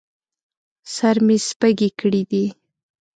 [0.95, 2.45] سر مې سپږې کړي دي